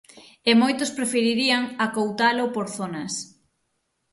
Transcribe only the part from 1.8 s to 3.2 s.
acoutalo por zonas.